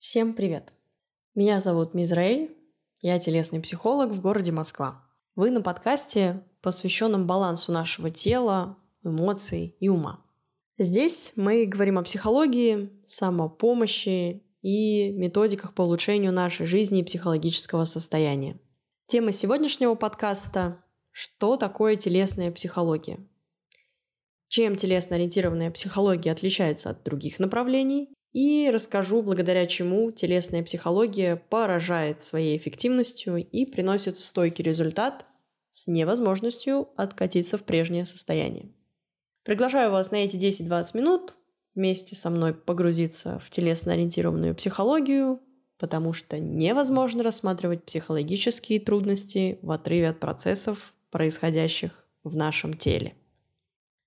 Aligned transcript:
Всем 0.00 0.32
привет! 0.32 0.72
Меня 1.34 1.60
зовут 1.60 1.92
Мизраэль, 1.92 2.56
я 3.02 3.18
телесный 3.18 3.60
психолог 3.60 4.12
в 4.12 4.22
городе 4.22 4.50
Москва. 4.50 5.06
Вы 5.36 5.50
на 5.50 5.60
подкасте, 5.60 6.42
посвященном 6.62 7.26
балансу 7.26 7.70
нашего 7.70 8.10
тела, 8.10 8.78
эмоций 9.04 9.76
и 9.78 9.90
ума. 9.90 10.24
Здесь 10.78 11.34
мы 11.36 11.66
говорим 11.66 11.98
о 11.98 12.02
психологии, 12.02 12.88
самопомощи 13.04 14.42
и 14.62 15.12
методиках 15.12 15.74
по 15.74 15.82
улучшению 15.82 16.32
нашей 16.32 16.64
жизни 16.64 17.00
и 17.00 17.04
психологического 17.04 17.84
состояния. 17.84 18.58
Тема 19.06 19.32
сегодняшнего 19.32 19.96
подкаста– 19.96 20.82
что 21.10 21.58
такое 21.58 21.96
телесная 21.96 22.50
психология? 22.50 23.18
Чем 24.48 24.76
телесно-ориентированная 24.76 25.70
психология 25.70 26.32
отличается 26.32 26.88
от 26.88 27.04
других 27.04 27.38
направлений 27.38 28.08
и 28.32 28.70
расскажу, 28.72 29.22
благодаря 29.22 29.66
чему 29.66 30.10
телесная 30.12 30.62
психология 30.62 31.36
поражает 31.36 32.22
своей 32.22 32.56
эффективностью 32.56 33.36
и 33.36 33.66
приносит 33.66 34.18
стойкий 34.18 34.62
результат 34.62 35.26
с 35.70 35.88
невозможностью 35.88 36.88
откатиться 36.96 37.58
в 37.58 37.64
прежнее 37.64 38.04
состояние. 38.04 38.70
Приглашаю 39.42 39.90
вас 39.90 40.10
на 40.10 40.16
эти 40.16 40.36
10-20 40.36 40.96
минут 40.96 41.36
вместе 41.74 42.14
со 42.14 42.30
мной 42.30 42.54
погрузиться 42.54 43.38
в 43.40 43.50
телесно-ориентированную 43.50 44.54
психологию, 44.54 45.40
потому 45.78 46.12
что 46.12 46.38
невозможно 46.38 47.22
рассматривать 47.24 47.84
психологические 47.84 48.80
трудности 48.80 49.58
в 49.62 49.70
отрыве 49.70 50.10
от 50.10 50.20
процессов, 50.20 50.94
происходящих 51.10 52.04
в 52.22 52.36
нашем 52.36 52.74
теле. 52.74 53.14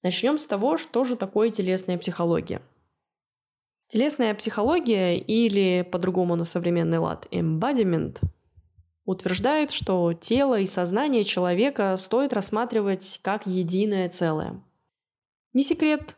Начнем 0.02 0.38
с 0.38 0.48
того, 0.48 0.78
что 0.78 1.04
же 1.04 1.16
такое 1.16 1.50
телесная 1.50 1.98
психология– 1.98 2.62
Телесная 3.88 4.34
психология 4.34 5.18
или 5.18 5.88
по-другому 5.90 6.36
на 6.36 6.46
современный 6.46 6.98
лад 6.98 7.28
embodiment 7.32 8.20
утверждает, 9.06 9.72
что 9.72 10.14
тело 10.14 10.60
и 10.60 10.66
сознание 10.66 11.24
человека 11.24 11.96
стоит 11.98 12.34
рассматривать 12.34 13.20
как 13.22 13.46
единое 13.46 14.10
целое. 14.10 14.64
Не 15.54 15.64
секрет, 15.64 16.18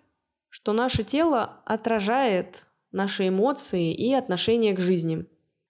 что 0.49 0.71
наше 0.71 1.03
тело 1.03 1.61
отражает 1.65 2.63
наши 2.91 3.27
эмоции 3.27 3.93
и 3.93 4.13
отношение 4.13 4.73
к 4.73 4.79
жизни. 4.79 5.25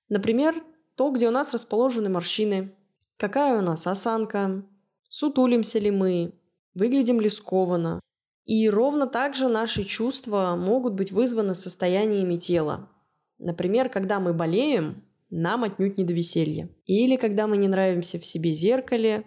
Например, 0.09 0.55
то, 0.95 1.09
где 1.09 1.27
у 1.27 1.31
нас 1.31 1.53
расположены 1.53 2.09
морщины, 2.09 2.75
какая 3.17 3.57
у 3.57 3.61
нас 3.61 3.87
осанка, 3.87 4.63
сутулимся 5.09 5.79
ли 5.79 5.89
мы, 5.89 6.33
выглядим 6.75 7.19
ли 7.19 7.29
скованно, 7.29 7.99
и 8.45 8.69
ровно 8.69 9.07
так 9.07 9.35
же 9.35 9.47
наши 9.47 9.83
чувства 9.83 10.55
могут 10.57 10.93
быть 10.93 11.11
вызваны 11.11 11.55
состояниями 11.55 12.35
тела. 12.35 12.89
Например, 13.39 13.89
когда 13.89 14.19
мы 14.19 14.33
болеем, 14.33 15.03
нам 15.29 15.63
отнюдь 15.63 15.97
не 15.97 16.03
до 16.03 16.13
веселья. 16.13 16.69
Или 16.85 17.15
когда 17.15 17.47
мы 17.47 17.57
не 17.57 17.67
нравимся 17.67 18.19
в 18.19 18.25
себе 18.25 18.53
зеркале, 18.53 19.25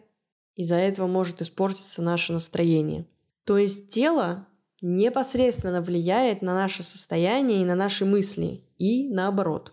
из-за 0.54 0.76
этого 0.76 1.06
может 1.06 1.42
испортиться 1.42 2.00
наше 2.00 2.32
настроение. 2.32 3.06
То 3.44 3.58
есть 3.58 3.90
тело 3.90 4.46
непосредственно 4.80 5.82
влияет 5.82 6.40
на 6.40 6.54
наше 6.54 6.82
состояние 6.82 7.62
и 7.62 7.64
на 7.64 7.74
наши 7.74 8.04
мысли, 8.04 8.64
и 8.78 9.08
наоборот. 9.08 9.72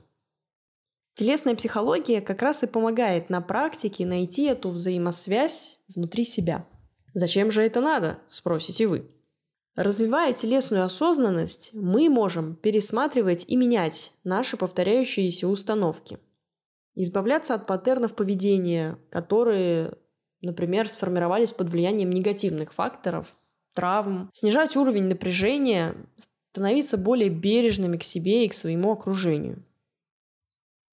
Телесная 1.13 1.55
психология 1.55 2.19
как 2.19 2.41
раз 2.41 2.63
и 2.63 2.67
помогает 2.67 3.29
на 3.29 3.41
практике 3.41 4.05
найти 4.05 4.45
эту 4.45 4.69
взаимосвязь 4.69 5.79
внутри 5.87 6.23
себя. 6.23 6.67
Зачем 7.13 7.51
же 7.51 7.61
это 7.61 7.79
надо, 7.79 8.19
спросите 8.27 8.87
вы. 8.87 9.09
Развивая 9.75 10.31
телесную 10.31 10.85
осознанность, 10.85 11.71
мы 11.73 12.09
можем 12.09 12.55
пересматривать 12.55 13.43
и 13.47 13.57
менять 13.57 14.13
наши 14.23 14.55
повторяющиеся 14.55 15.49
установки. 15.49 16.17
Избавляться 16.95 17.55
от 17.55 17.67
паттернов 17.67 18.15
поведения, 18.15 18.97
которые, 19.09 19.97
например, 20.41 20.87
сформировались 20.87 21.51
под 21.51 21.69
влиянием 21.69 22.09
негативных 22.09 22.73
факторов, 22.73 23.35
травм, 23.73 24.29
снижать 24.31 24.77
уровень 24.77 25.09
напряжения, 25.09 25.93
становиться 26.53 26.97
более 26.97 27.29
бережными 27.29 27.97
к 27.97 28.03
себе 28.03 28.45
и 28.45 28.47
к 28.49 28.53
своему 28.53 28.93
окружению. 28.93 29.61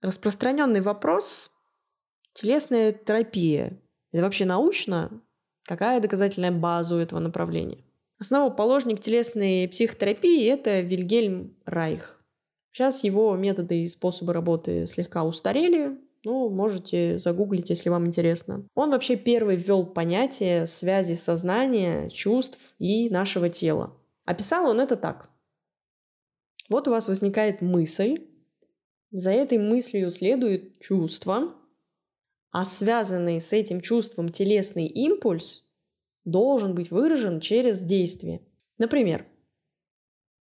Распространенный 0.00 0.80
вопрос– 0.80 1.52
телесная 2.32 2.92
терапия. 2.92 3.80
Это 4.10 4.24
вообще 4.24 4.44
научно? 4.44 5.22
Какая 5.62 6.00
доказательная 6.00 6.50
база 6.50 6.96
у 6.96 6.98
этого 6.98 7.20
направления? 7.20 7.84
Основоположник 8.22 9.00
телесной 9.00 9.66
психотерапии– 9.66 10.46
это 10.48 10.78
Вильгельм 10.78 11.56
Райх. 11.64 12.22
Сейчас 12.70 13.02
его 13.02 13.34
методы 13.34 13.82
и 13.82 13.88
способы 13.88 14.32
работы 14.32 14.86
слегка 14.86 15.24
устарели, 15.24 15.98
ну, 16.22 16.48
можете 16.48 17.18
загуглить, 17.18 17.70
если 17.70 17.88
вам 17.88 18.06
интересно. 18.06 18.64
Он 18.76 18.92
вообще 18.92 19.16
первый 19.16 19.56
ввел 19.56 19.84
понятие 19.84 20.68
связи 20.68 21.14
сознания, 21.14 22.10
чувств 22.10 22.76
и 22.78 23.10
нашего 23.10 23.48
тела. 23.48 23.92
Описал 24.24 24.70
он 24.70 24.78
это 24.78 24.94
так. 24.94 25.28
Вот 26.68 26.86
у 26.86 26.92
вас 26.92 27.08
возникает 27.08 27.60
мысль, 27.60 28.24
за 29.10 29.32
этой 29.32 29.58
мыслью 29.58 30.12
следует 30.12 30.78
чувство, 30.78 31.56
а 32.52 32.64
связанный 32.66 33.40
с 33.40 33.52
этим 33.52 33.80
чувством 33.80 34.28
телесный 34.28 34.86
импульс 34.86 35.64
должен 36.24 36.74
быть 36.74 36.90
выражен 36.90 37.40
через 37.40 37.82
действие. 37.82 38.42
Например, 38.78 39.26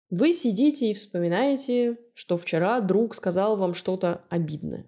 вы 0.10 0.32
сидите 0.32 0.90
и 0.90 0.94
вспоминаете, 0.94 1.98
что 2.14 2.38
вчера 2.38 2.80
друг 2.80 3.14
сказал 3.16 3.58
вам 3.58 3.74
что-то 3.74 4.22
обидное. 4.30 4.86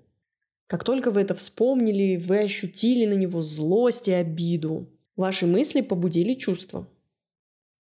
Как 0.68 0.84
только 0.84 1.12
вы 1.12 1.22
это 1.22 1.34
вспомнили, 1.34 2.18
вы 2.18 2.40
ощутили 2.40 3.06
на 3.06 3.14
него 3.14 3.42
злость 3.42 4.08
и 4.08 4.14
обиду. 4.14 4.88
Ваши 5.16 5.46
мысли 5.46 5.82
побудили 5.82 6.34
чувства, 6.34 6.88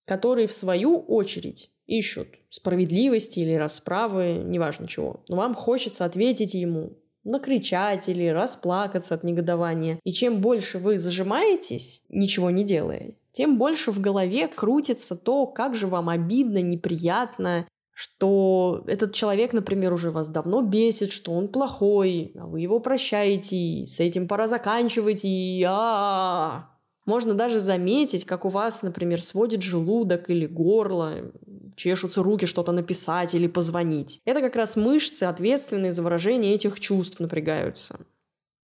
которые 0.05 0.47
в 0.47 0.53
свою 0.53 0.97
очередь 0.99 1.69
ищут 1.85 2.27
справедливости 2.49 3.39
или 3.39 3.53
расправы, 3.53 4.41
неважно 4.43 4.87
чего. 4.87 5.23
Но 5.27 5.37
вам 5.37 5.53
хочется 5.53 6.03
ответить 6.03 6.53
ему, 6.53 6.97
накричать 7.29 8.09
или 8.09 8.27
расплакаться 8.27 9.15
от 9.15 9.23
негодования. 9.23 9.99
И 10.03 10.11
чем 10.11 10.41
больше 10.41 10.79
вы 10.79 10.99
зажимаетесь, 10.99 12.01
ничего 12.09 12.49
не 12.49 12.63
делая, 12.63 13.13
тем 13.31 13.57
больше 13.57 13.91
в 13.91 13.99
голове 13.99 14.47
крутится 14.47 15.15
то, 15.15 15.45
как 15.47 15.75
же 15.75 15.87
вам 15.87 16.09
обидно, 16.09 16.61
неприятно, 16.61 17.65
что 17.93 18.83
этот 18.87 19.13
человек, 19.13 19.51
например, 19.51 19.93
уже 19.93 20.09
вас 20.09 20.29
давно 20.29 20.61
бесит, 20.61 21.11
что 21.11 21.33
он 21.33 21.49
плохой, 21.49 22.31
а 22.39 22.47
вы 22.47 22.61
его 22.61 22.79
прощаете, 22.79 23.57
и 23.57 23.85
с 23.85 23.99
этим 23.99 24.27
пора 24.27 24.47
заканчивать, 24.47 25.21
и 25.23 25.63
а, 25.67 25.71
-а, 25.71 26.61
-а. 26.61 26.78
Можно 27.09 27.33
даже 27.33 27.59
заметить, 27.59 28.23
как 28.23 28.45
у 28.45 28.49
вас, 28.49 28.83
например, 28.83 29.19
сводит 29.19 29.63
желудок 29.63 30.29
или 30.29 30.45
горло, 30.45 31.31
чешутся 31.75 32.21
руки 32.21 32.45
что-то 32.45 32.71
написать 32.71 33.33
или 33.33 33.47
позвонить. 33.47 34.21
Это 34.25 34.41
как 34.41 34.55
раз 34.55 34.75
мышцы, 34.75 35.23
ответственные 35.23 35.91
за 35.91 36.03
выражение 36.03 36.53
этих 36.53 36.79
чувств, 36.79 37.19
напрягаются. 37.19 37.99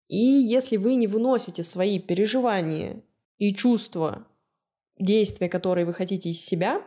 И 0.08 0.18
если 0.18 0.76
вы 0.76 0.96
не 0.96 1.06
выносите 1.06 1.62
свои 1.62 1.98
переживания 1.98 3.02
и 3.38 3.54
чувства, 3.54 4.26
действия, 4.98 5.48
которые 5.48 5.86
вы 5.86 5.94
хотите 5.94 6.28
из 6.28 6.38
себя, 6.44 6.82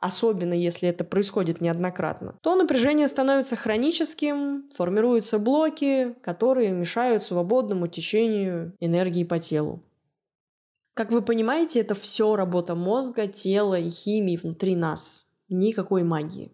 особенно 0.00 0.54
если 0.54 0.88
это 0.88 1.04
происходит 1.04 1.60
неоднократно, 1.60 2.38
то 2.40 2.56
напряжение 2.56 3.08
становится 3.08 3.56
хроническим, 3.56 4.70
формируются 4.74 5.38
блоки, 5.38 6.14
которые 6.22 6.70
мешают 6.70 7.22
свободному 7.24 7.88
течению 7.88 8.74
энергии 8.80 9.24
по 9.24 9.38
телу. 9.38 9.82
Как 10.94 11.10
вы 11.10 11.22
понимаете, 11.22 11.80
это 11.80 11.94
все 11.94 12.36
работа 12.36 12.74
мозга, 12.74 13.26
тела 13.26 13.78
и 13.78 13.88
химии 13.88 14.36
внутри 14.36 14.76
нас. 14.76 15.26
Никакой 15.48 16.02
магии. 16.02 16.52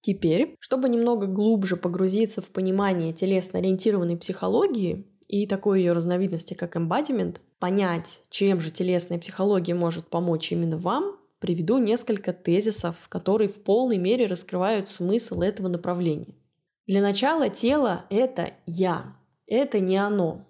Теперь, 0.00 0.56
чтобы 0.58 0.88
немного 0.88 1.26
глубже 1.26 1.76
погрузиться 1.76 2.40
в 2.40 2.46
понимание 2.46 3.12
телесно-ориентированной 3.12 4.16
психологии 4.16 5.06
и 5.28 5.46
такой 5.46 5.80
ее 5.80 5.92
разновидности, 5.92 6.54
как 6.54 6.74
embodiment, 6.74 7.36
понять, 7.58 8.22
чем 8.28 8.60
же 8.60 8.70
телесная 8.70 9.18
психология 9.18 9.74
может 9.74 10.08
помочь 10.08 10.50
именно 10.50 10.78
вам, 10.78 11.18
приведу 11.38 11.78
несколько 11.78 12.32
тезисов, 12.32 13.08
которые 13.08 13.48
в 13.48 13.62
полной 13.62 13.98
мере 13.98 14.26
раскрывают 14.26 14.88
смысл 14.88 15.40
этого 15.42 15.68
направления. 15.68 16.34
Для 16.86 17.02
начала 17.02 17.48
тело– 17.48 18.04
это 18.10 18.52
«я», 18.66 19.16
это 19.46 19.80
не 19.80 19.98
оно, 19.98 20.46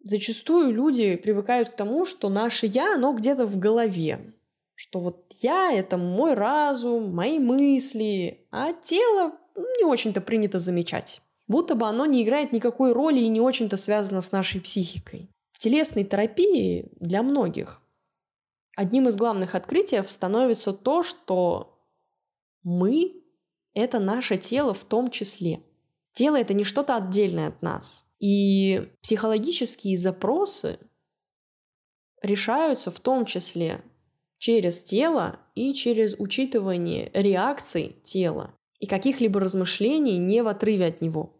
Зачастую 0.00 0.72
люди 0.72 1.16
привыкают 1.16 1.70
к 1.70 1.76
тому, 1.76 2.04
что 2.04 2.28
наше 2.28 2.66
«я», 2.66 2.94
оно 2.94 3.12
где-то 3.12 3.46
в 3.46 3.58
голове. 3.58 4.34
Что 4.74 5.00
вот 5.00 5.32
я— 5.40 5.72
это 5.72 5.96
мой 5.96 6.34
разум, 6.34 7.14
мои 7.14 7.38
мысли, 7.38 8.46
а 8.50 8.72
тело 8.72 9.32
не 9.56 9.84
очень-то 9.84 10.20
принято 10.20 10.60
замечать. 10.60 11.20
Будто 11.48 11.74
бы 11.74 11.86
оно 11.86 12.06
не 12.06 12.22
играет 12.22 12.52
никакой 12.52 12.92
роли 12.92 13.18
и 13.20 13.28
не 13.28 13.40
очень-то 13.40 13.76
связано 13.76 14.20
с 14.20 14.32
нашей 14.32 14.60
психикой. 14.60 15.30
В 15.50 15.58
телесной 15.58 16.04
терапии 16.04 16.92
для 17.00 17.22
многих 17.22 17.82
одним 18.76 19.08
из 19.08 19.16
главных 19.16 19.56
открытий 19.56 20.00
становится 20.06 20.72
то, 20.72 21.02
что 21.02 21.82
мы— 22.62 23.24
это 23.74 23.98
наше 23.98 24.36
тело 24.36 24.74
в 24.74 24.84
том 24.84 25.10
числе— 25.10 25.60
Тело— 26.12 26.36
это 26.40 26.54
не 26.54 26.64
что-то 26.64 26.96
отдельное 26.96 27.48
от 27.48 27.62
нас. 27.62 28.06
И 28.18 28.90
психологические 29.02 29.96
запросы 29.96 30.78
решаются 32.22 32.90
в 32.90 32.98
том 33.00 33.24
числе 33.24 33.82
через 34.38 34.82
тело 34.82 35.38
и 35.54 35.74
через 35.74 36.14
учитывание 36.18 37.10
реакций 37.14 37.96
тела 38.02 38.54
и 38.78 38.86
каких-либо 38.86 39.40
размышлений 39.40 40.18
не 40.18 40.42
в 40.42 40.48
отрыве 40.48 40.86
от 40.86 41.00
него. 41.00 41.36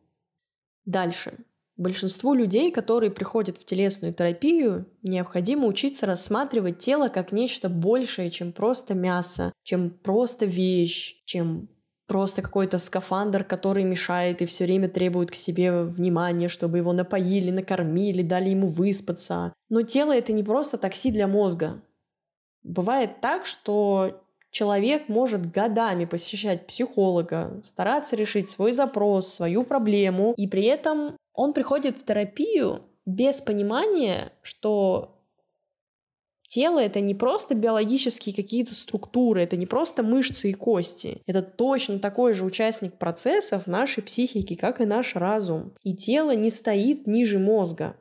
Дальше. 0.85 1.39
Большинству 1.77 2.35
людей, 2.35 2.73
которые 2.73 3.13
приходят 3.13 3.57
в 3.57 3.65
телесную 3.65 4.13
терапию, 4.13 4.89
необходимо 5.03 5.69
учиться 5.69 6.07
рассматривать 6.07 6.79
тело 6.79 7.07
как 7.07 7.31
нечто 7.31 7.69
большее, 7.69 8.31
чем 8.31 8.53
просто 8.53 8.95
мясо, 8.95 9.53
чем 9.63 9.91
просто 9.91 10.45
вещь, 10.45 11.23
чем 11.25 11.69
просто 12.09 12.43
какой-то 12.43 12.79
скафандр, 12.79 13.45
который 13.45 13.85
мешает 13.85 14.43
и 14.43 14.47
все 14.47 14.65
время 14.65 14.89
требует 14.89 15.31
к 15.31 15.35
себе 15.35 15.83
внимания, 15.83 16.49
чтобы 16.49 16.79
его 16.79 16.93
напоили, 16.93 17.51
накормили, 17.51 18.23
дали 18.23 18.49
ему 18.49 18.67
выспаться. 18.67 19.53
Но 19.69 19.83
тело 19.83 20.17
это 20.17 20.33
не 20.33 20.43
просто 20.43 20.79
такси 20.79 21.13
для 21.13 21.29
мозга. 21.29 21.83
Бывает 22.65 23.21
так, 23.21 23.45
что 23.45 24.21
человек 24.51 25.09
может 25.09 25.53
годами 25.53 26.07
посещать 26.07 26.67
психолога, 26.67 27.61
стараться 27.63 28.17
решить 28.17 28.49
свой 28.49 28.73
запрос, 28.73 29.29
свою 29.29 29.63
проблему, 29.63 30.35
и 30.37 30.49
при 30.49 30.65
этом 30.65 31.17
он 31.35 31.53
приходит 31.53 31.99
в 31.99 32.05
терапию 32.05 32.81
без 33.07 33.41
понимания, 33.41 34.33
что 34.43 35.18
Тело— 36.49 36.79
это 36.81 37.01
не 37.01 37.15
просто 37.15 37.55
биологические 37.55 38.35
какие-то 38.35 38.75
структуры, 38.75 39.43
это 39.43 39.59
не 39.59 39.67
просто 39.67 40.03
мышцы 40.03 40.51
и 40.51 40.55
кости. 40.55 41.21
Это 41.27 41.43
точно 41.43 41.99
такой 41.99 42.33
же 42.33 42.47
участник 42.47 42.95
процессов 42.95 43.67
нашей 43.67 44.03
психики, 44.03 44.55
как 44.55 44.81
и 44.81 44.87
наш 44.87 45.15
разум. 45.15 45.75
И 45.83 45.95
тело 45.95 46.35
не 46.35 46.49
стоит 46.49 47.07
ниже 47.07 47.39
мозга. 47.39 47.97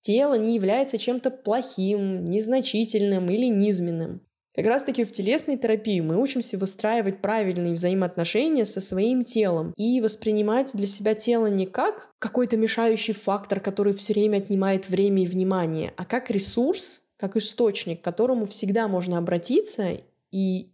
Тело 0.00 0.38
не 0.38 0.54
является 0.54 0.96
чем-то 0.96 1.30
плохим, 1.30 2.30
незначительным 2.30 3.28
или 3.28 3.46
низменным. 3.46 4.22
Как 4.54 4.66
раз 4.66 4.82
таки 4.84 5.04
в 5.04 5.12
телесной 5.12 5.58
терапии 5.58 6.00
мы 6.00 6.20
учимся 6.20 6.56
выстраивать 6.56 7.20
правильные 7.20 7.74
взаимоотношения 7.74 8.64
со 8.64 8.80
своим 8.80 9.24
телом 9.24 9.74
и 9.76 10.00
воспринимать 10.00 10.72
для 10.74 10.86
себя 10.86 11.14
тело 11.14 11.46
не 11.46 11.66
как 11.66 12.10
какой-то 12.18 12.56
мешающий 12.56 13.14
фактор, 13.14 13.60
который 13.60 13.92
все 13.92 14.14
время 14.14 14.38
отнимает 14.38 14.88
время 14.88 15.22
и 15.22 15.26
внимание, 15.26 15.92
а 15.96 16.04
как 16.04 16.30
ресурс, 16.30 17.02
как 17.22 17.36
источник, 17.36 18.00
к 18.00 18.04
которому 18.04 18.46
всегда 18.46 18.88
можно 18.88 19.16
обратиться, 19.16 19.96
и 20.32 20.72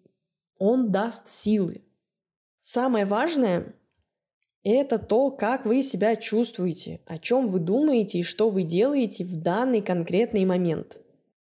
он 0.57 0.91
даст 0.91 1.29
силы. 1.29 1.83
Самое 2.63 3.05
важное— 3.05 3.75
это 4.65 4.99
то, 4.99 5.31
как 5.31 5.67
вы 5.67 5.83
себя 5.83 6.17
чувствуете, 6.17 7.03
о 7.05 7.19
чем 7.19 7.49
вы 7.49 7.59
думаете 7.59 8.21
и 8.21 8.23
что 8.23 8.49
вы 8.49 8.63
делаете 8.63 9.27
в 9.27 9.37
данный 9.37 9.83
конкретный 9.83 10.47
момент. 10.47 10.97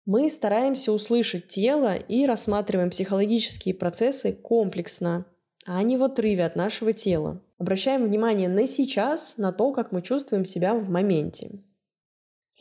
Мы 0.05 0.29
стараемся 0.29 0.91
услышать 0.91 1.47
тело 1.47 1.95
и 1.95 2.27
рассматриваем 2.27 2.91
психологические 2.91 3.73
процессы 3.73 4.33
комплексно, 4.33 5.25
а 5.65 5.81
не 5.81 5.97
в 5.97 6.03
отрыве 6.03 6.45
от 6.45 6.55
нашего 6.55 6.93
тела. 6.93 7.41
Обращаем 7.57 8.05
внимание 8.05 8.49
на 8.49 8.67
сейчас, 8.67 9.39
на 9.39 9.51
то, 9.51 9.71
как 9.71 9.91
мы 9.91 10.03
чувствуем 10.03 10.45
себя 10.45 10.75
в 10.75 10.91
моменте. 10.91 11.59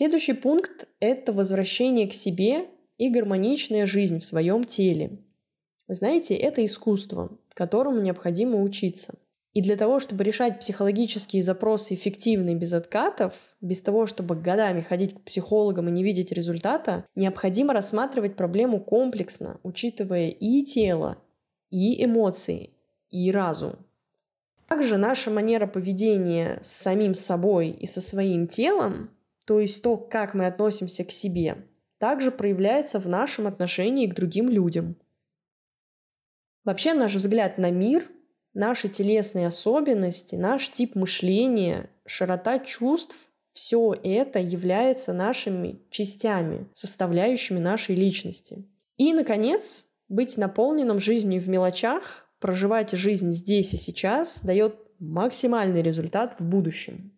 Следующий 0.00 0.32
пункт– 0.32 0.88
это 1.00 1.30
возвращение 1.30 2.08
к 2.08 2.14
себе 2.14 2.70
и 2.96 3.10
гармоничная 3.10 3.84
жизнь 3.84 4.18
в 4.18 4.24
своем 4.24 4.64
теле. 4.64 5.18
Знаете, 5.88 6.34
это 6.34 6.64
искусство, 6.64 7.38
которому 7.52 8.00
необходимо 8.00 8.62
учиться. 8.62 9.16
И 9.52 9.60
для 9.60 9.76
того, 9.76 10.00
чтобы 10.00 10.24
решать 10.24 10.58
психологические 10.58 11.42
запросы 11.42 11.96
эффективно 11.96 12.48
и 12.48 12.54
без 12.54 12.72
откатов, 12.72 13.34
без 13.60 13.82
того, 13.82 14.06
чтобы 14.06 14.36
годами 14.36 14.80
ходить 14.80 15.12
к 15.12 15.20
психологам 15.20 15.88
и 15.88 15.92
не 15.92 16.02
видеть 16.02 16.32
результата, 16.32 17.04
необходимо 17.14 17.74
рассматривать 17.74 18.36
проблему 18.36 18.80
комплексно, 18.80 19.60
учитывая 19.62 20.30
и 20.30 20.64
тело, 20.64 21.18
и 21.68 22.02
эмоции, 22.02 22.70
и 23.10 23.30
разум. 23.30 23.74
Также 24.66 24.96
наша 24.96 25.30
манера 25.30 25.66
поведения 25.66 26.58
с 26.62 26.68
самим 26.68 27.12
собой 27.12 27.68
и 27.68 27.84
со 27.84 28.00
своим 28.00 28.46
телом 28.46 29.10
то 29.46 29.60
есть 29.60 29.82
то, 29.82 29.96
как 29.96 30.34
мы 30.34 30.46
относимся 30.46 31.04
к 31.04 31.10
себе, 31.10 31.66
также 31.98 32.30
проявляется 32.30 32.98
в 32.98 33.08
нашем 33.08 33.46
отношении 33.46 34.06
к 34.06 34.14
другим 34.14 34.48
людям. 34.48 34.96
Вообще 36.64 36.94
наш 36.94 37.14
взгляд 37.14 37.58
на 37.58 37.70
мир, 37.70 38.06
наши 38.54 38.88
телесные 38.88 39.46
особенности, 39.46 40.34
наш 40.34 40.70
тип 40.70 40.94
мышления, 40.94 41.90
широта 42.06 42.58
чувств– 42.58 43.16
все 43.52 43.94
это 44.04 44.38
является 44.38 45.12
нашими 45.12 45.80
частями, 45.90 46.68
составляющими 46.72 47.58
нашей 47.58 47.96
личности. 47.96 48.64
И, 48.96 49.12
наконец, 49.12 49.88
быть 50.08 50.36
наполненным 50.36 51.00
жизнью 51.00 51.40
в 51.40 51.48
мелочах, 51.48 52.28
проживать 52.38 52.92
жизнь 52.92 53.30
здесь 53.30 53.74
и 53.74 53.76
сейчас 53.76 54.40
дает 54.42 54.76
максимальный 54.98 55.82
результат 55.82 56.36
в 56.38 56.44
будущем. 56.44 57.12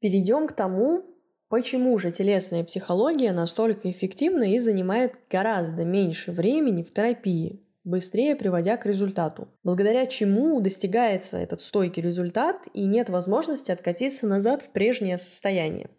Перейдем 0.00 0.48
к 0.48 0.52
тому, 0.52 1.04
Почему 1.52 1.98
же 1.98 2.10
телесная 2.10 2.64
психология 2.64 3.30
настолько 3.30 3.90
эффективна 3.90 4.54
и 4.54 4.58
занимает 4.58 5.16
гораздо 5.28 5.84
меньше 5.84 6.32
времени 6.32 6.82
в 6.82 6.94
терапии, 6.94 7.60
быстрее 7.84 8.36
приводя 8.36 8.78
к 8.78 8.86
результату? 8.86 9.48
Благодаря 9.62 10.06
чему 10.06 10.58
достигается 10.62 11.36
этот 11.36 11.60
стойкий 11.60 12.02
результат 12.02 12.68
и 12.72 12.86
нет 12.86 13.10
возможности 13.10 13.70
откатиться 13.70 14.26
назад 14.26 14.62
в 14.62 14.70
прежнее 14.70 15.18
состояние? 15.18 15.90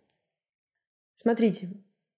Смотрите, 1.14 1.70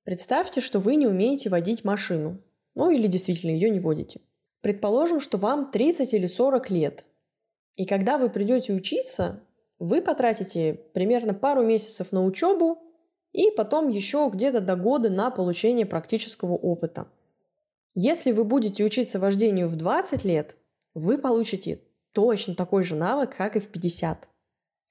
представьте, 0.05 0.61
что 0.61 0.79
вы 0.79 0.95
не 0.95 1.05
умеете 1.05 1.49
водить 1.49 1.83
машину, 1.83 2.39
ну 2.73 2.89
или 2.89 3.07
действительно 3.07 3.51
ее 3.51 3.69
не 3.69 3.81
водите. 3.81 4.21
Предположим, 4.61 5.19
что 5.19 5.37
вам 5.37 5.71
30 5.71 6.13
или 6.13 6.27
40 6.27 6.69
лет. 6.69 7.03
И 7.75 7.85
когда 7.85 8.17
вы 8.17 8.29
придете 8.29 8.71
учиться, 8.71 9.41
вы 9.77 10.01
потратите 10.01 10.79
примерно 10.93 11.33
пару 11.33 11.63
месяцев 11.63 12.13
на 12.13 12.23
учебу, 12.23 12.84
и 13.35 13.51
потом 13.51 13.89
еще 13.89 14.29
где-то 14.33 14.61
до 14.61 14.75
года 14.75 15.09
на 15.09 15.29
получение 15.29 15.85
практического 15.85 16.53
опыта. 16.53 17.07
Если 17.93 18.31
вы 18.31 18.45
будете 18.45 18.83
учиться 18.83 19.19
вождению 19.19 19.67
в 19.67 19.75
20 19.75 20.23
лет, 20.23 20.55
вы 20.93 21.17
получите 21.17 21.81
точно 22.13 22.55
такой 22.55 22.83
же 22.83 22.95
навык, 22.95 23.35
как 23.35 23.57
и 23.57 23.59
в 23.59 23.67
50. 23.67 24.29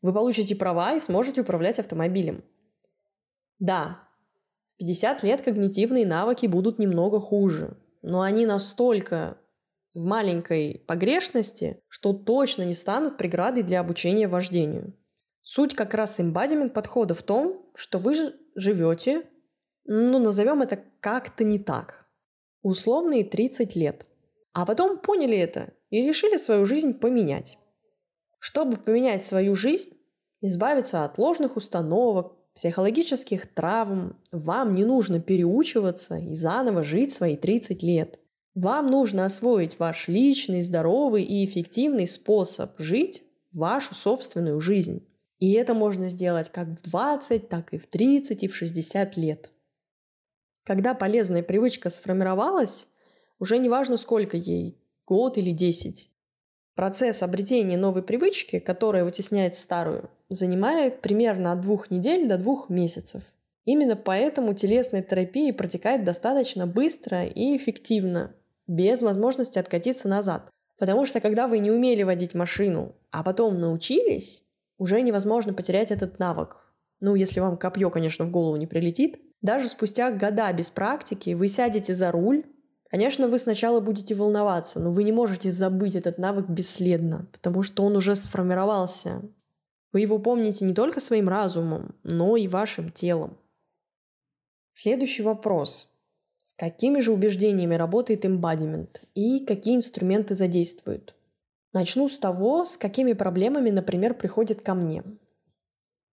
Вы 0.02 0.12
получите 0.12 0.54
права 0.54 0.94
и 0.94 1.00
сможете 1.00 1.40
управлять 1.40 1.78
автомобилем. 1.78 2.44
Да, 3.58 3.98
в 4.66 4.76
50 4.76 5.22
лет 5.22 5.40
когнитивные 5.40 6.06
навыки 6.06 6.46
будут 6.46 6.78
немного 6.78 7.20
хуже, 7.20 7.78
но 8.02 8.20
они 8.20 8.44
настолько 8.44 9.38
в 9.94 10.04
маленькой 10.04 10.82
погрешности, 10.86 11.80
что 11.88 12.12
точно 12.12 12.62
не 12.64 12.74
станут 12.74 13.16
преградой 13.16 13.62
для 13.62 13.80
обучения 13.80 14.28
вождению. 14.28 14.92
Суть 15.46 15.74
как 15.74 15.92
раз 15.92 16.20
эмбадимент 16.20 16.72
подхода 16.72 17.14
в 17.14 17.22
том, 17.22 17.66
что 17.74 17.98
вы 17.98 18.14
же 18.14 18.34
живете, 18.54 19.26
ну, 19.84 20.18
назовем 20.18 20.62
это 20.62 20.82
как-то 21.00 21.44
не 21.44 21.58
так. 21.58 22.08
Условные 22.62 23.24
30 23.24 23.76
лет. 23.76 24.06
А 24.54 24.64
потом 24.64 24.98
поняли 24.98 25.36
это 25.36 25.74
и 25.90 26.02
решили 26.02 26.38
свою 26.38 26.64
жизнь 26.64 26.94
поменять. 26.94 27.58
Чтобы 28.38 28.78
поменять 28.78 29.26
свою 29.26 29.54
жизнь, 29.54 29.90
избавиться 30.40 31.04
от 31.04 31.18
ложных 31.18 31.56
установок, 31.56 32.32
психологических 32.54 33.52
травм, 33.52 34.18
вам 34.32 34.74
не 34.74 34.86
нужно 34.86 35.20
переучиваться 35.20 36.16
и 36.16 36.32
заново 36.32 36.82
жить 36.82 37.12
свои 37.12 37.36
30 37.36 37.82
лет. 37.82 38.18
Вам 38.54 38.86
нужно 38.86 39.26
освоить 39.26 39.78
ваш 39.78 40.08
личный, 40.08 40.62
здоровый 40.62 41.22
и 41.22 41.44
эффективный 41.44 42.06
способ 42.06 42.78
жить 42.78 43.24
вашу 43.52 43.94
собственную 43.94 44.58
жизнь. 44.58 45.06
И 45.38 45.52
это 45.52 45.74
можно 45.74 46.08
сделать 46.08 46.50
как 46.50 46.68
в 46.68 46.82
20, 46.82 47.48
так 47.48 47.72
и 47.72 47.78
в 47.78 47.86
30 47.86 48.42
и 48.42 48.48
в 48.48 48.56
60 48.56 49.16
лет. 49.16 49.50
Когда 50.64 50.94
полезная 50.94 51.42
привычка 51.42 51.90
сформировалась, 51.90 52.88
уже 53.38 53.58
не 53.58 53.68
важно 53.68 53.96
сколько 53.96 54.36
ей, 54.36 54.78
год 55.06 55.36
или 55.36 55.50
10. 55.50 56.10
Процесс 56.74 57.22
обретения 57.22 57.76
новой 57.76 58.02
привычки, 58.02 58.58
которая 58.58 59.04
вытесняет 59.04 59.54
старую, 59.54 60.10
занимает 60.28 61.02
примерно 61.02 61.52
от 61.52 61.60
двух 61.60 61.90
недель 61.90 62.26
до 62.26 62.38
двух 62.38 62.68
месяцев. 62.68 63.22
Именно 63.64 63.96
поэтому 63.96 64.54
телесная 64.54 65.02
терапия 65.02 65.52
протекает 65.52 66.04
достаточно 66.04 66.66
быстро 66.66 67.24
и 67.24 67.56
эффективно, 67.56 68.34
без 68.66 69.02
возможности 69.02 69.58
откатиться 69.58 70.08
назад. 70.08 70.50
Потому 70.78 71.04
что 71.06 71.20
когда 71.20 71.46
вы 71.46 71.58
не 71.60 71.70
умели 71.70 72.02
водить 72.02 72.34
машину, 72.34 72.94
а 73.10 73.22
потом 73.22 73.60
научились, 73.60 74.44
уже 74.78 75.02
невозможно 75.02 75.52
потерять 75.52 75.90
этот 75.90 76.18
навык. 76.18 76.56
Ну, 77.00 77.14
если 77.14 77.40
вам 77.40 77.56
копье, 77.56 77.90
конечно, 77.90 78.24
в 78.24 78.30
голову 78.30 78.56
не 78.56 78.66
прилетит. 78.66 79.20
Даже 79.42 79.68
спустя 79.68 80.10
года 80.10 80.52
без 80.52 80.70
практики 80.70 81.34
вы 81.34 81.48
сядете 81.48 81.94
за 81.94 82.10
руль, 82.10 82.44
Конечно, 82.94 83.26
вы 83.26 83.40
сначала 83.40 83.80
будете 83.80 84.14
волноваться, 84.14 84.78
но 84.78 84.92
вы 84.92 85.02
не 85.02 85.10
можете 85.10 85.50
забыть 85.50 85.96
этот 85.96 86.16
навык 86.16 86.48
бесследно, 86.48 87.26
потому 87.32 87.64
что 87.64 87.82
он 87.82 87.96
уже 87.96 88.14
сформировался. 88.14 89.20
Вы 89.92 90.02
его 90.02 90.20
помните 90.20 90.64
не 90.64 90.74
только 90.74 91.00
своим 91.00 91.28
разумом, 91.28 91.96
но 92.04 92.36
и 92.36 92.46
вашим 92.46 92.90
телом. 92.90 93.36
Следующий 94.70 95.24
вопрос. 95.24 95.92
С 96.36 96.54
какими 96.54 97.00
же 97.00 97.12
убеждениями 97.12 97.74
работает 97.74 98.24
эмбадимент 98.24 99.02
и 99.16 99.44
какие 99.44 99.74
инструменты 99.74 100.36
задействует? 100.36 101.16
Начну 101.74 102.08
с 102.08 102.18
того, 102.18 102.64
с 102.64 102.76
какими 102.76 103.14
проблемами, 103.14 103.70
например, 103.70 104.14
приходят 104.14 104.60
ко 104.62 104.74
мне. 104.74 105.02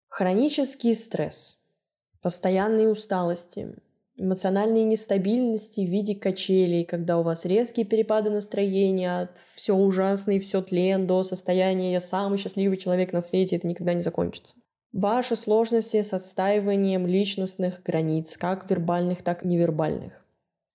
Хронический 0.07 0.95
стресс, 0.95 1.59
постоянные 2.19 2.89
усталости, 2.89 3.75
эмоциональные 4.17 4.85
нестабильности 4.85 5.81
в 5.81 5.89
виде 5.89 6.15
качелей, 6.15 6.83
когда 6.83 7.19
у 7.19 7.23
вас 7.23 7.45
резкие 7.45 7.85
перепады 7.85 8.31
настроения, 8.31 9.21
от 9.21 9.37
все 9.53 9.75
ужасно 9.75 10.31
и 10.31 10.39
все 10.39 10.63
тлен 10.63 11.05
до 11.05 11.21
состояния 11.23 11.93
«я 11.93 12.01
самый 12.01 12.39
счастливый 12.39 12.77
человек 12.77 13.13
на 13.13 13.21
свете, 13.21 13.57
это 13.57 13.67
никогда 13.67 13.93
не 13.93 14.01
закончится». 14.01 14.55
Ваши 14.91 15.35
сложности 15.35 16.01
с 16.01 16.11
отстаиванием 16.11 17.05
личностных 17.05 17.83
границ, 17.83 18.35
как 18.35 18.67
вербальных, 18.67 19.21
так 19.21 19.45
и 19.45 19.47
невербальных. 19.47 20.25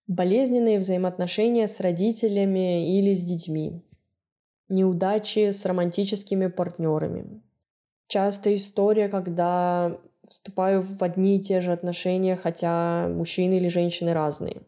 Болезненные 0.07 0.78
взаимоотношения 0.78 1.66
с 1.66 1.81
родителями 1.81 2.97
или 2.97 3.14
с 3.14 3.25
детьми. 3.25 3.83
Неудачи 4.68 5.50
с 5.52 5.64
романтическими 5.64 6.49
партнерами. 6.49 7.40
Часто 8.08 8.54
история, 8.54 9.08
когда 9.08 9.99
вступаю 10.28 10.82
в 10.82 11.02
одни 11.02 11.37
и 11.37 11.40
те 11.40 11.61
же 11.61 11.73
отношения, 11.73 12.37
хотя 12.37 13.08
мужчины 13.08 13.54
или 13.54 13.68
женщины 13.68 14.12
разные. 14.12 14.62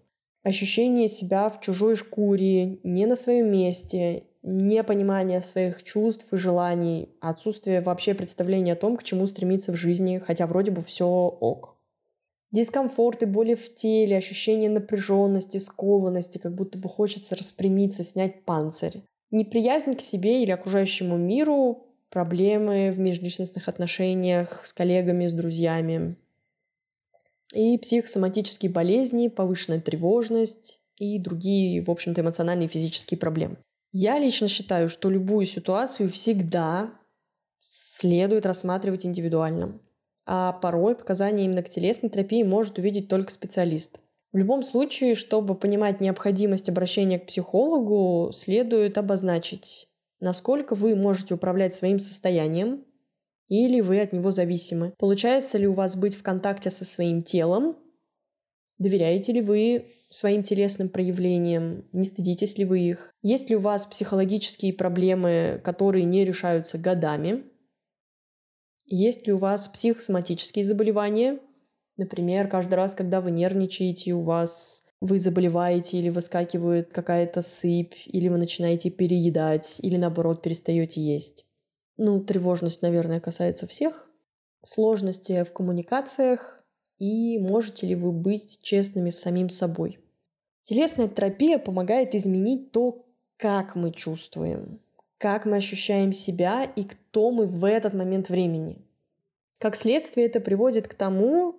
Ощущение 0.45 1.09
себя 1.09 1.49
в 1.51 1.61
чужой 1.61 1.97
шкуре, 1.97 2.79
не 2.85 3.07
на 3.07 3.17
своем 3.17 3.51
месте, 3.51 4.25
непонимание 4.43 5.41
своих 5.41 5.83
чувств 5.83 6.33
и 6.33 6.37
желаний, 6.37 7.09
отсутствие 7.21 7.81
вообще 7.81 8.15
представления 8.15 8.75
о 8.75 8.77
том, 8.77 8.97
к 8.97 9.03
чему 9.03 9.27
стремиться 9.27 9.73
в 9.73 9.77
жизни, 9.77 10.19
хотя 10.19 10.47
вроде 10.47 10.71
бы 10.71 10.81
все 10.83 11.07
ок. 11.07 11.77
Дискомфорт 12.51 13.25
и 13.25 13.27
боли 13.27 13.55
в 13.55 13.75
теле, 13.75 14.17
ощущение 14.17 14.71
напряженности, 14.71 15.59
скованности, 15.59 16.39
как 16.39 16.55
будто 16.55 16.79
бы 16.79 16.89
хочется 16.89 17.37
распрямиться, 17.37 18.05
снять 18.05 18.45
панцирь. 18.45 19.03
Неприязнь 19.31 19.95
к 19.95 20.01
себе 20.01 20.43
или 20.43 20.51
окружающему 20.51 21.17
миру, 21.17 21.87
проблемы 22.11 22.91
в 22.91 22.99
межличностных 22.99 23.69
отношениях 23.69 24.65
с 24.65 24.73
коллегами, 24.73 25.27
с 25.27 25.35
друзьями. 25.35 26.17
И 27.53 27.77
психосоматические 27.79 28.71
болезни, 28.71 29.29
повышенная 29.29 29.81
тревожность 29.81 30.81
и 30.97 31.19
другие, 31.19 31.83
в 31.83 31.91
общем-то, 31.91 32.21
эмоциональные 32.21 32.67
и 32.67 32.71
физические 32.71 33.19
проблемы. 33.19 33.57
Я 33.93 34.19
лично 34.19 34.49
считаю, 34.49 34.89
что 34.89 35.11
любую 35.11 35.47
ситуацию 35.47 36.11
всегда 36.11 36.91
следует 37.61 38.47
рассматривать 38.47 39.07
индивидуально. 39.07 39.81
А 40.27 40.53
порой 40.53 40.95
показания 40.95 41.45
именно 41.45 41.63
к 41.63 41.71
телесной 41.71 42.11
терапии 42.11 42.43
может 42.43 42.79
увидеть 42.79 43.09
только 43.09 43.33
специалист. 43.33 43.99
В 44.33 44.37
любом 44.37 44.63
случае, 44.63 45.15
чтобы 45.15 45.55
понимать 45.55 46.01
необходимость 46.01 46.69
обращения 46.69 47.19
к 47.19 47.27
психологу, 47.27 48.31
следует 48.33 48.99
обозначить, 48.99 49.89
насколько 50.21 50.75
вы 50.75 50.95
можете 50.95 51.35
управлять 51.35 51.75
своим 51.75 51.99
состоянием 51.99 52.85
или 53.49 53.81
вы 53.81 54.01
от 54.01 54.13
него 54.13 54.31
зависимы. 54.31 54.93
Получается 54.99 55.57
ли 55.57 55.67
у 55.67 55.73
вас 55.73 55.97
быть 55.97 56.15
в 56.15 56.23
контакте 56.23 56.69
со 56.71 56.85
своим 56.85 57.23
телом 57.23 57.77
Доверяете 58.79 59.33
ли 59.33 59.41
вы 59.41 59.89
своим 60.09 60.45
телесным 60.45 60.89
проявлениям? 60.89 61.85
Не 61.93 62.05
стыдитесь 62.05 62.59
ли 62.59 62.65
вы 62.65 62.81
их? 62.81 63.13
Есть 63.23 63.51
ли 63.51 63.57
у 63.57 63.61
вас 63.61 63.87
психологические 63.87 64.73
проблемы, 64.73 65.61
которые 65.65 66.05
не 66.05 66.25
решаются 66.25 66.79
годами? 66.79 67.45
Есть 68.87 69.27
ли 69.27 69.33
у 69.33 69.37
вас 69.37 69.67
психосоматические 69.67 70.65
заболевания? 70.65 71.41
Например, 71.99 72.49
каждый 72.49 72.75
раз, 72.75 72.95
когда 72.95 73.21
вы 73.21 73.33
нервничаете, 73.33 74.13
у 74.13 74.21
вас 74.21 74.85
вы 75.01 75.19
заболеваете 75.19 75.99
или 75.99 76.09
выскакивает 76.09 76.93
какая-то 76.93 77.43
сыпь, 77.43 77.95
или 78.07 78.29
вы 78.29 78.39
начинаете 78.39 78.91
переедать, 78.91 79.81
или 79.83 79.97
наоборот 79.97 80.41
перестаете 80.41 81.01
есть. 81.01 81.45
Ну, 81.97 82.21
тревожность, 82.21 82.83
наверное, 82.83 83.21
касается 83.21 83.67
всех. 83.67 84.09
Сложности 84.65 85.45
в 85.45 85.53
коммуникациях, 85.53 86.65
и 86.99 87.39
можете 87.41 87.89
ли 87.89 87.97
вы 87.97 88.13
быть 88.13 88.61
честными 88.63 89.11
с 89.11 89.19
самим 89.19 89.49
собой. 89.49 89.99
Телесная 90.63 91.09
терапия 91.09 91.59
помогает 91.59 92.15
изменить 92.15 92.71
то, 92.71 93.07
как 93.37 93.75
мы 93.75 93.93
чувствуем, 93.93 94.81
как 95.19 95.47
мы 95.47 95.57
ощущаем 95.57 96.13
себя 96.13 96.65
и 96.65 96.85
кто 96.85 97.33
мы 97.33 97.47
в 97.47 97.65
этот 97.65 97.95
момент 97.95 98.29
времени. 98.29 98.85
Как 99.59 99.75
следствие 99.75 100.27
это 100.27 100.41
приводит 100.41 100.87
к 100.87 100.95
тому, 100.95 101.58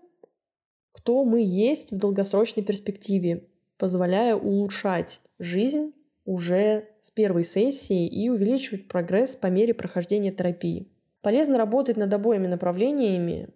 кто 1.10 1.26
мы 1.26 1.42
есть 1.42 1.92
в 1.92 1.98
долгосрочной 1.98 2.62
перспективе, 2.62 3.48
позволяя 3.80 4.36
улучшать 4.36 5.22
жизнь 5.40 5.92
уже 6.24 6.86
с 7.00 7.10
первой 7.10 7.44
сессии 7.44 8.06
и 8.06 8.30
увеличивать 8.30 8.88
прогресс 8.88 9.36
по 9.36 9.48
мере 9.48 9.74
прохождения 9.74 10.32
терапии. 10.32 10.88
Полезно 11.22 11.58
работать 11.58 11.98
над 11.98 12.14
обоими 12.14 12.46
направлениями, 12.46 13.50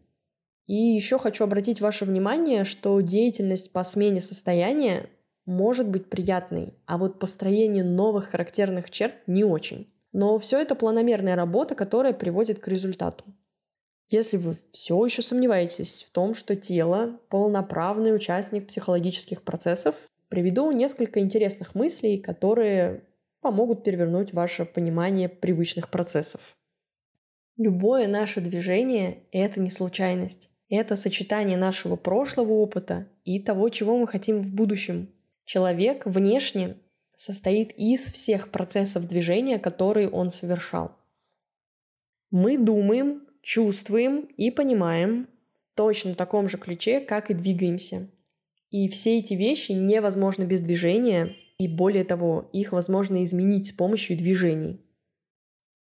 и 0.66 0.74
еще 0.74 1.20
хочу 1.20 1.44
обратить 1.44 1.80
ваше 1.80 2.06
внимание, 2.06 2.64
что 2.64 3.00
деятельность 3.02 3.72
по 3.72 3.84
смене 3.84 4.20
состояния 4.20 5.08
может 5.46 5.88
быть 5.88 6.10
приятной, 6.10 6.74
а 6.88 6.98
вот 6.98 7.20
построение 7.20 7.84
новых 7.84 8.30
характерных 8.30 8.90
черт 8.90 9.14
не 9.28 9.44
очень. 9.44 9.94
Но 10.12 10.40
все 10.40 10.60
это 10.60 10.74
планомерная 10.74 11.36
работа, 11.36 11.76
которая 11.76 12.14
приводит 12.14 12.58
к 12.58 12.68
результату. 12.68 13.26
Если 14.10 14.38
вы 14.38 14.58
все 14.72 15.04
еще 15.06 15.22
сомневаетесь 15.22 16.04
в 16.04 16.12
том, 16.12 16.34
что 16.34 16.56
тело– 16.56 17.20
полноправный 17.30 18.14
участник 18.14 18.68
психологических 18.68 19.44
процессов, 19.44 19.96
приведу 20.30 20.72
несколько 20.72 21.20
интересных 21.20 21.76
мыслей, 21.76 22.18
которые 22.18 23.04
помогут 23.42 23.84
перевернуть 23.84 24.34
ваше 24.34 24.66
понимание 24.66 25.30
привычных 25.30 25.90
процессов. 25.90 26.56
Любое 27.58 28.08
наше 28.08 28.42
движение– 28.42 29.24
это 29.32 29.60
не 29.60 29.70
случайность. 29.70 30.50
Это 30.70 30.96
сочетание 30.96 31.58
нашего 31.58 31.96
прошлого 31.96 32.54
опыта 32.54 33.08
и 33.26 33.40
того, 33.40 33.70
чего 33.70 33.98
мы 33.98 34.08
хотим 34.08 34.42
в 34.42 34.54
будущем. 34.54 35.14
Человек 35.46 36.06
внешне 36.06 36.78
состоит 37.16 37.72
из 37.78 38.12
всех 38.12 38.50
процессов 38.50 39.08
движения, 39.08 39.60
которые 39.60 40.10
он 40.10 40.30
совершал. 40.30 40.98
Мы 42.32 42.58
думаем, 42.58 43.28
чувствуем 43.44 44.22
и 44.38 44.50
понимаем 44.50 45.28
в 45.54 45.76
точно 45.76 46.16
таком 46.16 46.50
же 46.50 46.58
ключе, 46.58 47.02
как 47.02 47.30
и 47.30 47.36
двигаемся. 47.36 48.10
И 48.72 48.90
все 48.90 49.20
эти 49.20 49.36
вещи 49.36 49.74
невозможны 49.74 50.46
без 50.46 50.62
движения, 50.62 51.36
и 51.60 51.68
более 51.68 52.06
того, 52.06 52.50
их 52.54 52.72
возможно 52.72 53.22
изменить 53.24 53.68
с 53.68 53.72
помощью 53.72 54.18
движений. 54.18 54.82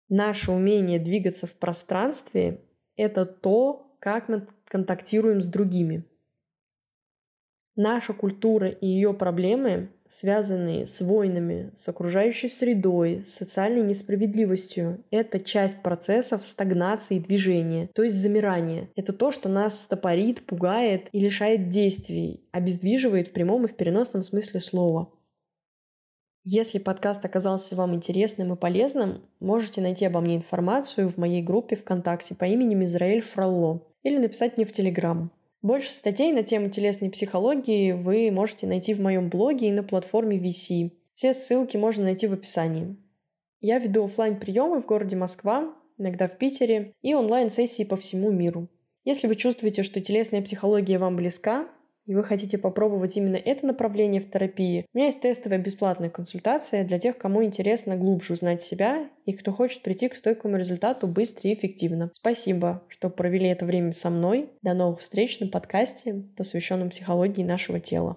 Наше 0.09 0.53
умение 0.53 1.01
двигаться 1.01 1.49
в 1.49 1.57
пространстве– 1.57 2.61
это 2.97 3.27
то, 3.27 3.97
как 3.99 4.29
мы 4.29 4.47
контактируем 4.69 5.41
с 5.41 5.47
другими. 5.47 6.05
Наша 7.75 8.13
культура 8.13 8.69
и 8.69 8.87
ее 8.87 9.13
проблемы, 9.15 9.91
связанные 10.09 10.87
с 10.87 11.01
войнами, 11.01 11.71
с 11.75 11.89
окружающей 11.89 12.49
средой, 12.49 13.23
с 13.25 13.35
социальной 13.35 13.83
несправедливостью, 13.83 15.05
это 15.11 15.41
часть 15.41 15.83
процессов 15.83 16.45
стагнации 16.45 17.19
движения, 17.19 17.89
то 17.95 18.03
есть 18.03 18.17
замирания. 18.17 18.89
Это 18.97 19.13
то, 19.13 19.31
что 19.31 19.49
нас 19.49 19.81
стопорит, 19.81 20.45
пугает 20.47 21.09
и 21.13 21.21
лишает 21.21 21.69
действий, 21.69 22.45
обездвиживает 22.53 23.29
в 23.29 23.33
прямом 23.33 23.65
и 23.65 23.69
в 23.69 23.77
переносном 23.77 24.23
смысле 24.23 24.61
слова. 24.61 25.13
Если 26.49 26.79
подкаст 26.79 27.25
оказался 27.25 27.75
вам 27.75 27.97
интересным 27.97 28.53
и 28.53 28.57
полезным, 28.57 29.21
можете 29.41 29.81
найти 29.81 30.05
обо 30.05 30.21
мне 30.21 30.37
информацию 30.37 31.09
в 31.09 31.17
моей 31.17 31.43
группе 31.43 31.75
ВКонтакте 31.75 32.37
по 32.37 32.45
имени 32.45 32.81
Израиль 32.85 33.21
Фролло 33.21 33.83
или 34.05 34.19
написать 34.19 34.57
мне 34.57 34.65
в 34.65 34.71
Телеграм. 34.71 35.33
Больше 35.67 35.93
статей 35.93 36.33
на 36.33 36.45
тему 36.45 36.69
телесной 36.71 37.11
психологии 37.11 37.91
вы 37.91 38.31
можете 38.31 38.69
найти 38.69 38.95
в 38.95 39.01
моем 39.01 39.29
блоге 39.29 39.69
и 39.69 39.73
на 39.73 39.83
платформе 39.83 40.39
VC. 40.39 40.93
Все 41.15 41.35
ссылки 41.35 41.77
можно 41.77 42.05
найти 42.05 42.29
в 42.29 42.35
описании. 42.35 42.97
Я 43.61 43.81
веду 43.81 44.05
офлайн 44.05 44.39
приемы 44.39 44.81
в 44.81 44.87
городе 44.87 45.17
Москва, 45.17 45.75
иногда 45.99 46.29
в 46.29 46.39
Питере, 46.39 46.93
и 47.03 47.15
онлайн-сессии 47.15 47.83
по 47.83 47.97
всему 47.97 48.31
миру. 48.31 48.69
Если 49.05 49.27
вы 49.27 49.35
чувствуете, 49.35 49.83
что 49.83 50.01
телесная 50.01 50.41
психология 50.41 51.01
вам 51.01 51.17
близка, 51.17 51.67
и 52.07 52.15
вы 52.15 52.25
хотите 52.25 52.59
попробовать 52.59 53.17
именно 53.17 53.37
это 53.37 53.67
направление 53.67 54.21
в 54.21 54.31
терапии, 54.31 54.87
у 54.93 54.99
меня 54.99 55.07
есть 55.07 55.21
тестовая 55.21 55.59
бесплатная 55.59 56.11
консультация 56.11 56.85
для 56.85 56.99
тех, 56.99 57.19
кому 57.19 57.45
интересно 57.45 57.97
глубже 57.97 58.35
узнать 58.35 58.63
себя 58.63 59.09
и 59.25 59.33
кто 59.33 59.53
хочет 59.53 59.83
прийти 59.83 60.09
к 60.09 60.17
стойкому 60.17 60.57
результату 60.57 61.07
быстро 61.07 61.51
и 61.51 61.55
эффективно. 61.55 62.11
Спасибо, 62.13 62.85
что 62.89 63.11
провели 63.11 63.49
это 63.49 63.65
время 63.65 63.93
со 63.93 64.11
мной. 64.11 64.51
До 64.63 64.75
новых 64.75 65.01
встреч 65.01 65.41
на 65.41 65.49
подкасте, 65.49 66.25
посвященном 66.37 66.91
психологии 66.91 67.43
нашего 67.43 67.81
тела. 67.81 68.17